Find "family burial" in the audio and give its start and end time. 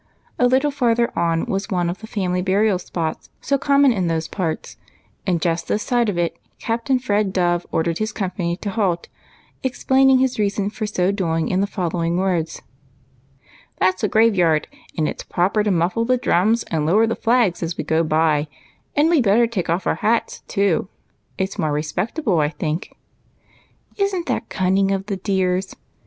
2.07-2.79